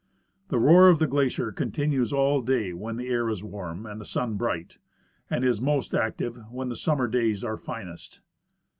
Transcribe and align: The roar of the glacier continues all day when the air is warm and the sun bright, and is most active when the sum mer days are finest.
The 0.47 0.57
roar 0.57 0.89
of 0.89 0.97
the 0.97 1.05
glacier 1.05 1.51
continues 1.51 2.11
all 2.11 2.41
day 2.41 2.73
when 2.73 2.95
the 2.97 3.07
air 3.07 3.29
is 3.29 3.43
warm 3.43 3.85
and 3.85 4.01
the 4.01 4.05
sun 4.05 4.33
bright, 4.33 4.79
and 5.29 5.45
is 5.45 5.61
most 5.61 5.93
active 5.93 6.39
when 6.49 6.69
the 6.69 6.75
sum 6.75 6.97
mer 6.97 7.07
days 7.07 7.43
are 7.43 7.55
finest. 7.55 8.21